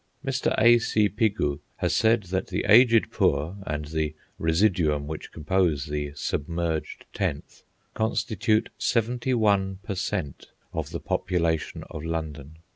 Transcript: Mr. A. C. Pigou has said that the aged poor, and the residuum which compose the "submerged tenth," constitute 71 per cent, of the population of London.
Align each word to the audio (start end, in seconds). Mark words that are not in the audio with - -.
Mr. 0.25 0.51
A. 0.57 0.79
C. 0.79 1.07
Pigou 1.09 1.59
has 1.75 1.95
said 1.95 2.23
that 2.23 2.47
the 2.47 2.65
aged 2.67 3.11
poor, 3.11 3.57
and 3.67 3.85
the 3.85 4.15
residuum 4.39 5.05
which 5.05 5.31
compose 5.31 5.85
the 5.85 6.11
"submerged 6.15 7.05
tenth," 7.13 7.61
constitute 7.93 8.69
71 8.79 9.77
per 9.83 9.93
cent, 9.93 10.53
of 10.73 10.89
the 10.89 10.99
population 10.99 11.83
of 11.91 12.03
London. 12.03 12.57